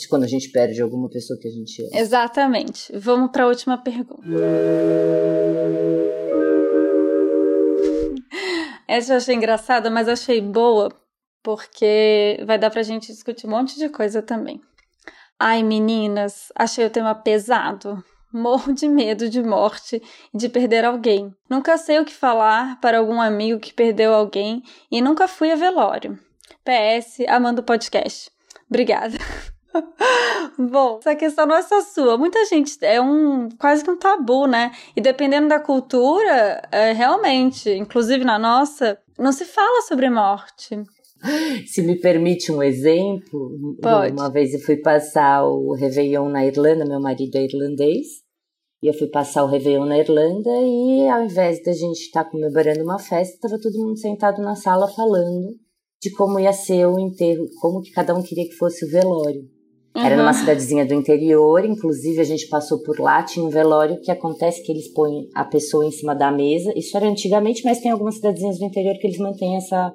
[0.08, 1.90] quando a gente perde alguma pessoa que a gente ama.
[1.94, 2.92] Exatamente.
[2.96, 4.22] Vamos para a última pergunta.
[8.86, 10.90] Essa eu achei engraçada, mas achei boa,
[11.42, 14.60] porque vai dar pra gente discutir um monte de coisa também.
[15.38, 18.02] Ai, meninas, achei o tema pesado.
[18.32, 21.32] Morro de medo de morte e de perder alguém.
[21.48, 25.56] Nunca sei o que falar para algum amigo que perdeu alguém e nunca fui a
[25.56, 26.18] velório.
[26.64, 28.30] PS, amando o podcast.
[28.68, 29.16] Obrigada.
[30.58, 32.16] Bom, essa questão não é só sua.
[32.16, 34.72] Muita gente é um quase que um tabu, né?
[34.94, 40.82] E dependendo da cultura, é, realmente, inclusive na nossa, não se fala sobre morte.
[41.66, 44.12] Se me permite um exemplo, Pode.
[44.12, 48.06] uma vez eu fui passar o Réveillon na Irlanda, meu marido é irlandês,
[48.82, 52.30] e eu fui passar o Réveillon na Irlanda e ao invés da gente estar tá
[52.30, 55.48] comemorando uma festa, estava todo mundo sentado na sala falando
[56.02, 59.48] de como ia ser o enterro, como que cada um queria que fosse o velório.
[59.96, 60.02] Uhum.
[60.02, 64.10] Era numa cidadezinha do interior, inclusive a gente passou por lá, tinha um velório que
[64.10, 66.72] acontece que eles põem a pessoa em cima da mesa.
[66.76, 69.94] Isso era antigamente, mas tem algumas cidadezinhas do interior que eles mantêm essa,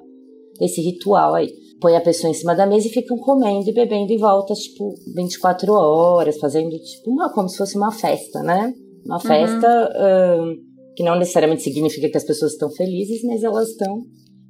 [0.58, 1.52] esse ritual aí.
[1.80, 4.94] Põe a pessoa em cima da mesa e ficam comendo e bebendo em volta, tipo,
[5.14, 8.72] 24 horas, fazendo, tipo, uma, como se fosse uma festa, né?
[9.04, 9.20] Uma uhum.
[9.20, 9.90] festa
[10.38, 10.56] uhum.
[10.96, 14.02] que não necessariamente significa que as pessoas estão felizes, mas elas estão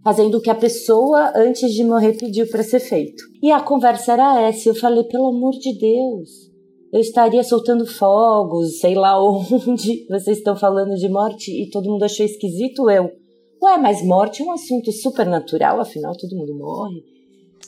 [0.03, 3.23] fazendo o que a pessoa antes de morrer pediu para ser feito.
[3.43, 6.51] E a conversa era essa, eu falei, pelo amor de Deus,
[6.93, 12.05] eu estaria soltando fogos, sei lá onde vocês estão falando de morte e todo mundo
[12.05, 13.11] achou esquisito eu.
[13.63, 17.05] Ué, mas morte é um assunto super natural, afinal todo mundo morre.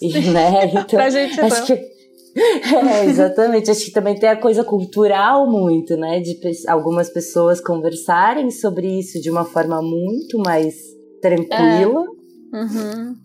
[0.00, 0.66] E, né?
[0.72, 1.66] Então, pra gente acho não.
[1.66, 1.92] que
[2.34, 3.70] É, exatamente.
[3.70, 6.20] Acho que também tem a coisa cultural muito, né?
[6.20, 10.74] De algumas pessoas conversarem sobre isso de uma forma muito mais
[11.20, 12.04] tranquila.
[12.52, 13.16] Uhum.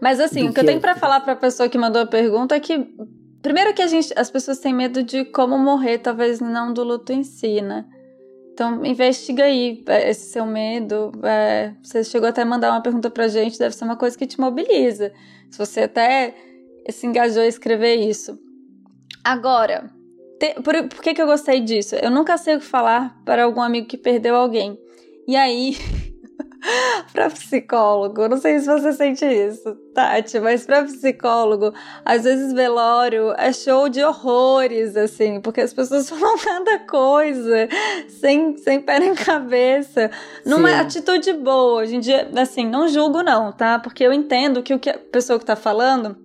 [0.00, 2.06] Mas assim, o que, que eu tenho para falar para a pessoa que mandou a
[2.06, 2.94] pergunta é que
[3.42, 7.12] primeiro que a gente, as pessoas têm medo de como morrer, talvez não do luto
[7.12, 7.84] em si, né?
[8.52, 11.12] Então, investiga aí é, esse seu medo.
[11.22, 14.26] É, você chegou até a mandar uma pergunta pra gente, deve ser uma coisa que
[14.26, 15.12] te mobiliza.
[15.50, 16.34] Se você até
[16.90, 18.38] se engajou a escrever isso.
[19.22, 19.90] Agora,
[20.40, 21.96] te, por, por que, que eu gostei disso?
[21.96, 24.78] Eu nunca sei o que falar para algum amigo que perdeu alguém.
[25.28, 25.76] E aí,
[27.12, 31.72] para psicólogo, não sei se você sente isso, Tati, mas para psicólogo,
[32.04, 37.68] às vezes velório é show de horrores, assim, porque as pessoas falam cada coisa,
[38.08, 40.10] sem, sem pé nem cabeça,
[40.44, 40.74] numa Sim.
[40.74, 41.82] atitude boa.
[41.82, 43.78] Hoje em dia, assim, não julgo não, tá?
[43.78, 46.16] Porque eu entendo que o que a pessoa que tá falando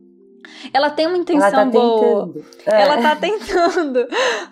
[0.73, 2.33] ela tem uma intenção ela tá boa.
[2.65, 2.81] É.
[2.81, 4.07] Ela tá tentando.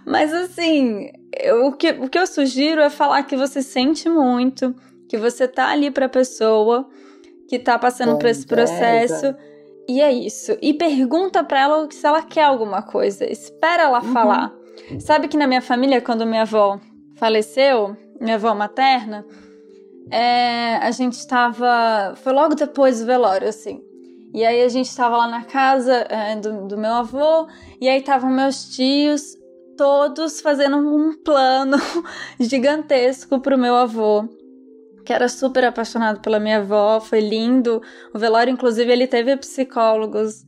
[0.06, 4.76] Mas assim, eu, o, que, o que eu sugiro é falar que você sente muito,
[5.10, 6.88] que você tá ali pra pessoa
[7.48, 9.36] que tá passando por esse processo.
[9.88, 10.56] E é isso.
[10.62, 13.26] E pergunta pra ela se ela quer alguma coisa.
[13.26, 14.14] Espera ela uhum.
[14.14, 14.54] falar.
[15.00, 16.80] Sabe que na minha família, quando minha avó
[17.16, 19.26] faleceu, minha avó materna,
[20.12, 22.14] é, a gente estava.
[22.18, 23.82] Foi logo depois do velório, assim.
[24.32, 27.48] E aí a gente estava lá na casa é, do, do meu avô,
[27.82, 29.36] e aí estavam meus tios,
[29.76, 31.78] todos fazendo um plano
[32.40, 34.30] gigantesco pro meu avô
[35.10, 37.82] que era super apaixonado pela minha avó, foi lindo.
[38.14, 40.46] O velório, inclusive, ele teve psicólogos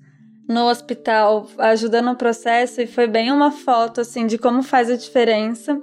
[0.48, 4.96] no hospital ajudando o processo e foi bem uma foto assim de como faz a
[4.96, 5.80] diferença.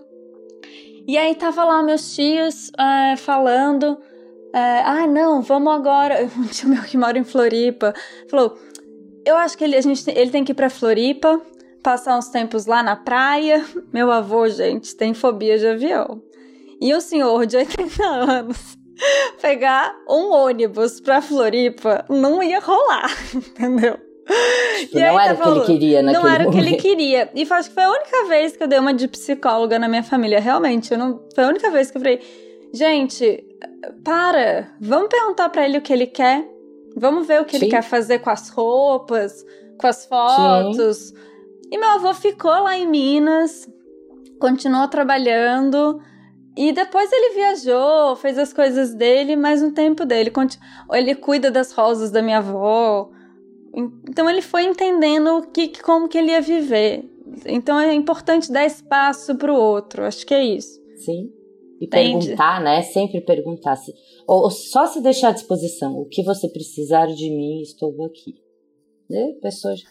[1.08, 3.98] E aí tava lá meus tios é, falando,
[4.54, 6.30] é, ah não, vamos agora.
[6.38, 7.92] Um tio meu que mora em Floripa
[8.30, 8.56] falou,
[9.26, 11.42] eu acho que ele, a gente, ele tem que ir para Floripa,
[11.82, 13.64] passar uns tempos lá na praia.
[13.92, 16.27] Meu avô, gente, tem fobia de avião
[16.80, 18.76] e o senhor de 80 anos
[19.40, 23.98] pegar um ônibus pra Floripa não ia rolar, entendeu?
[24.80, 26.48] Tipo, não era o que ele queria naquele Não era momento.
[26.48, 27.30] o que ele queria.
[27.34, 30.02] E acho que foi a única vez que eu dei uma de psicóloga na minha
[30.02, 30.38] família.
[30.38, 32.20] Realmente, eu não, foi a única vez que eu falei,
[32.72, 33.42] gente,
[34.04, 36.46] para, vamos perguntar para ele o que ele quer.
[36.96, 37.64] Vamos ver o que Sim.
[37.64, 39.44] ele quer fazer com as roupas,
[39.78, 40.96] com as fotos.
[40.96, 41.14] Sim.
[41.70, 43.68] E meu avô ficou lá em Minas,
[44.38, 46.00] continuou trabalhando.
[46.58, 50.32] E depois ele viajou, fez as coisas dele, mas no tempo dele.
[50.92, 53.12] Ele cuida das rosas da minha avó.
[54.10, 57.08] Então ele foi entendendo que, como que ele ia viver.
[57.46, 60.02] Então é importante dar espaço para o outro.
[60.02, 60.80] Acho que é isso.
[60.96, 61.30] Sim.
[61.80, 62.26] E Entende?
[62.26, 62.82] perguntar, né?
[62.82, 63.76] Sempre perguntar.
[63.76, 63.94] Se,
[64.26, 65.96] ou, ou, só se deixar à disposição.
[65.96, 68.34] O que você precisar de mim, estou aqui.
[69.08, 69.84] E pessoas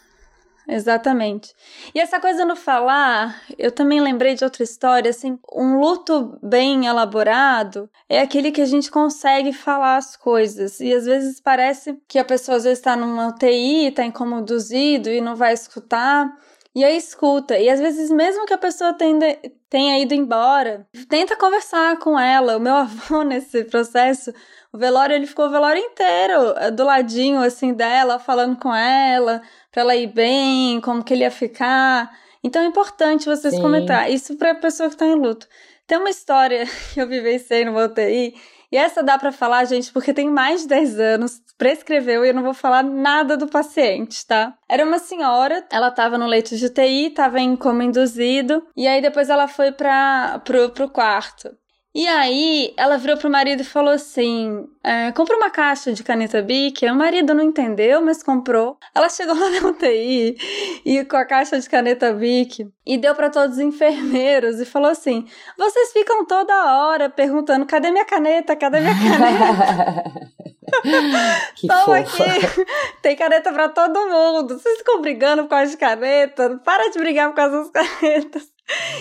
[0.70, 1.54] Exatamente.
[1.94, 6.84] E essa coisa no falar, eu também lembrei de outra história, assim, um luto bem
[6.84, 10.78] elaborado é aquele que a gente consegue falar as coisas.
[10.80, 15.22] E às vezes parece que a pessoa às vezes está numa UTI, está incomoduzido e
[15.22, 16.30] não vai escutar.
[16.74, 17.58] E aí escuta.
[17.58, 19.38] E às vezes, mesmo que a pessoa tenha,
[19.70, 22.56] tenha ido embora, tenta conversar com ela.
[22.56, 24.32] O meu avô, nesse processo,
[24.72, 29.42] o velório, ele ficou o velório inteiro eh, do ladinho, assim, dela, falando com ela,
[29.80, 32.10] ela ir bem, como que ele ia ficar.
[32.42, 33.62] Então é importante vocês Sim.
[33.62, 34.10] comentar.
[34.10, 35.46] Isso pra pessoa que tá em luto.
[35.86, 38.34] Tem uma história que eu vivenciei no UTI,
[38.70, 42.34] e essa dá para falar, gente, porque tem mais de 10 anos, prescreveu e eu
[42.34, 44.54] não vou falar nada do paciente, tá?
[44.68, 49.00] Era uma senhora, ela tava no leito de UTI, tava em coma induzido, e aí
[49.00, 51.50] depois ela foi para pro, pro quarto.
[51.98, 56.40] E aí ela virou pro marido e falou assim: é, compra uma caixa de caneta
[56.40, 56.86] Bic.
[56.86, 58.78] O marido não entendeu, mas comprou.
[58.94, 60.36] Ela chegou lá na UTI
[60.84, 64.92] e com a caixa de caneta Bic e deu para todos os enfermeiros e falou
[64.92, 65.26] assim:
[65.58, 68.54] vocês ficam toda hora perguntando: cadê minha caneta?
[68.54, 70.28] Cadê minha caneta?
[71.60, 72.22] Estão aqui,
[73.02, 74.56] tem caneta para todo mundo.
[74.56, 76.60] Vocês ficam brigando por causa de caneta?
[76.64, 78.57] Para de brigar por causa das canetas.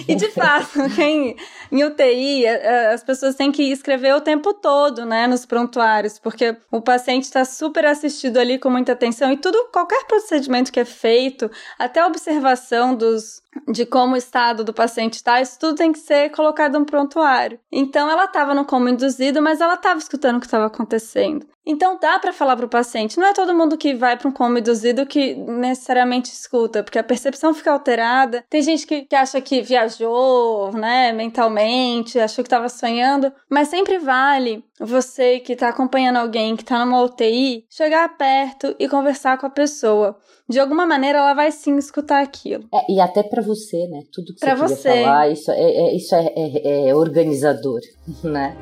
[0.07, 1.35] E de fato, quem
[1.71, 2.47] em UTI,
[2.93, 7.43] as pessoas têm que escrever o tempo todo, né, nos prontuários, porque o paciente está
[7.43, 12.07] super assistido ali com muita atenção e tudo, qualquer procedimento que é feito, até a
[12.07, 16.77] observação dos de como o estado do paciente está, isso tudo tem que ser colocado
[16.79, 17.59] no prontuário.
[17.71, 21.45] Então ela estava no coma induzido, mas ela estava escutando o que estava acontecendo.
[21.69, 23.19] Então dá para falar para o paciente.
[23.19, 27.03] Não é todo mundo que vai para um coma induzido que necessariamente escuta, porque a
[27.03, 28.45] percepção fica alterada.
[28.49, 33.99] Tem gente que, que acha que viajou, né, mentalmente, achou que estava sonhando, mas sempre
[33.99, 39.47] vale você que está acompanhando alguém que está numa UTI chegar perto e conversar com
[39.47, 40.17] a pessoa.
[40.47, 42.63] de alguma maneira ela vai sim escutar aquilo.
[42.73, 44.03] É, e até para você, né?
[44.11, 47.79] Tudo que pra você, você falar, isso é, é isso é, é, é organizador,
[48.23, 48.55] né?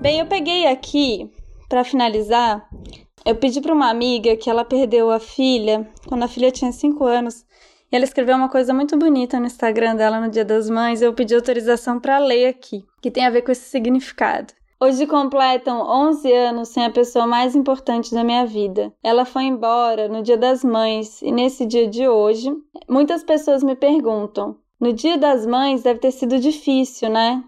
[0.00, 1.30] Bem, eu peguei aqui
[1.68, 2.66] para finalizar.
[3.26, 7.04] Eu pedi para uma amiga que ela perdeu a filha quando a filha tinha 5
[7.04, 7.44] anos
[7.90, 11.02] e ela escreveu uma coisa muito bonita no Instagram dela no Dia das Mães.
[11.02, 14.52] Eu pedi autorização para ler aqui, que tem a ver com esse significado.
[14.80, 18.94] Hoje completam 11 anos sem a pessoa mais importante da minha vida.
[19.02, 22.50] Ela foi embora no Dia das Mães e nesse dia de hoje,
[22.88, 27.42] muitas pessoas me perguntam: no Dia das Mães deve ter sido difícil, né?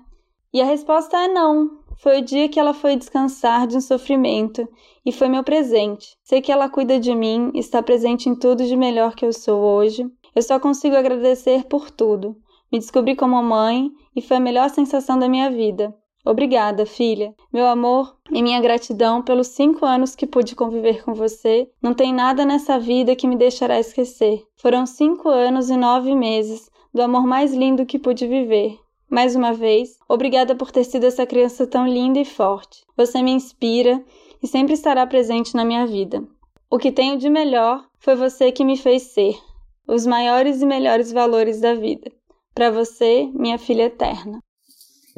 [0.53, 1.79] E a resposta é não.
[1.99, 4.67] Foi o dia que ela foi descansar de um sofrimento
[5.05, 6.17] e foi meu presente.
[6.25, 9.61] Sei que ela cuida de mim, está presente em tudo de melhor que eu sou
[9.61, 12.37] hoje eu só consigo agradecer por tudo.
[12.73, 15.95] Me descobri como mãe e foi a melhor sensação da minha vida.
[16.31, 17.35] Obrigada, filha.
[17.53, 21.69] Meu amor e minha gratidão pelos cinco anos que pude conviver com você.
[21.83, 24.45] Não tem nada nessa vida que me deixará esquecer.
[24.55, 28.79] Foram cinco anos e nove meses do amor mais lindo que pude viver.
[29.11, 32.85] Mais uma vez, obrigada por ter sido essa criança tão linda e forte.
[32.97, 34.01] Você me inspira
[34.41, 36.23] e sempre estará presente na minha vida.
[36.71, 39.37] O que tenho de melhor foi você que me fez ser
[39.85, 42.09] os maiores e melhores valores da vida.
[42.55, 44.39] Para você, minha filha eterna.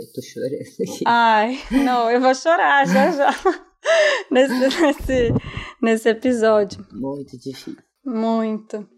[0.03, 1.05] Eu tô chorando aqui.
[1.07, 3.31] Ai, não, eu vou chorar já já.
[4.31, 5.35] nesse, nesse,
[5.81, 6.85] nesse episódio.
[6.93, 7.77] Muito difícil.
[8.05, 8.89] Muito.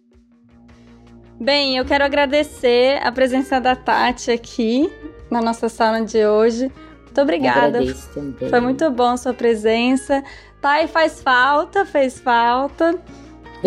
[1.38, 4.90] Bem, eu quero agradecer a presença da Tati aqui
[5.30, 6.72] na nossa sala de hoje.
[7.02, 7.80] Muito obrigada.
[8.14, 8.48] também.
[8.48, 10.22] Foi muito bom sua presença.
[10.62, 12.98] Thay faz falta, fez falta.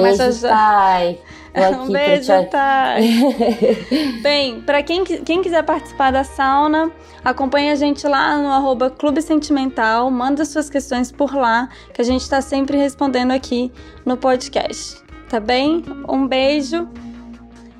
[0.01, 0.49] Beijo, Mas já...
[0.49, 1.21] Thay.
[1.81, 4.21] um beijo, Thay.
[4.21, 6.91] Bem, para quem, quem quiser participar da sauna,
[7.23, 12.05] acompanhe a gente lá no arroba Clube Sentimental, manda suas questões por lá, que a
[12.05, 13.71] gente está sempre respondendo aqui
[14.05, 15.01] no podcast.
[15.29, 15.83] Tá bem?
[16.07, 16.87] Um beijo.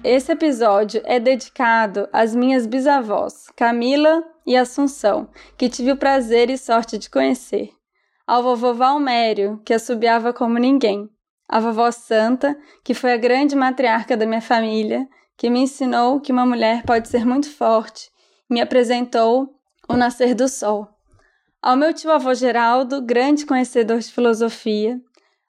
[0.04, 6.58] Esse episódio é dedicado às minhas bisavós, Camila e Assunção, que tive o prazer e
[6.58, 7.70] sorte de conhecer.
[8.26, 11.10] Ao vovô Valmério, que assobiava como ninguém
[11.48, 16.32] a vovó Santa, que foi a grande matriarca da minha família, que me ensinou que
[16.32, 18.10] uma mulher pode ser muito forte,
[18.50, 19.54] me apresentou
[19.88, 20.88] o nascer do sol.
[21.62, 25.00] Ao meu tio avô Geraldo, grande conhecedor de filosofia,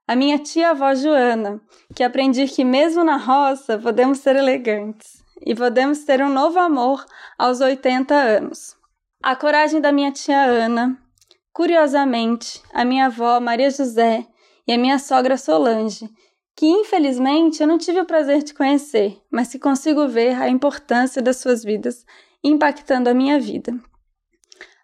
[0.06, 1.60] a minha tia avó Joana,
[1.94, 7.04] que aprendi que mesmo na roça podemos ser elegantes e podemos ter um novo amor
[7.38, 8.74] aos 80 anos.
[9.22, 10.96] A coragem da minha tia Ana,
[11.52, 14.26] curiosamente, a minha avó Maria José,
[14.68, 16.10] e a minha sogra Solange,
[16.54, 21.22] que infelizmente eu não tive o prazer de conhecer, mas que consigo ver a importância
[21.22, 22.04] das suas vidas
[22.44, 23.80] impactando a minha vida.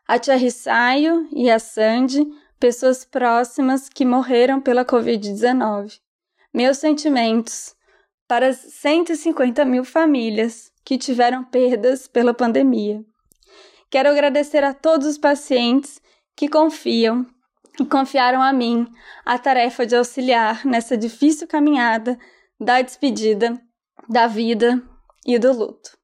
[0.09, 2.27] A tia Rissaio e a Sandy,
[2.59, 6.01] pessoas próximas que morreram pela Covid-19.
[6.53, 7.75] Meus sentimentos
[8.27, 13.05] para as 150 mil famílias que tiveram perdas pela pandemia.
[13.91, 16.01] Quero agradecer a todos os pacientes
[16.35, 17.27] que confiam
[17.91, 18.87] confiaram a mim
[19.25, 22.19] a tarefa de auxiliar nessa difícil caminhada
[22.61, 23.61] da despedida,
[24.09, 24.83] da vida
[25.27, 25.99] e do luto.